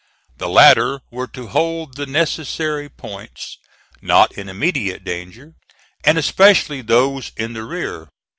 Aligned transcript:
The 0.39 0.49
latter 0.49 1.01
were 1.11 1.27
to 1.27 1.49
hold 1.49 1.93
the 1.95 2.07
necessary 2.07 2.89
points 2.89 3.59
not 4.01 4.31
in 4.31 4.49
immediate 4.49 5.03
danger, 5.03 5.53
and 6.03 6.17
especially 6.17 6.81
those 6.81 7.31
in 7.37 7.53
the 7.53 7.63
rear. 7.63 8.07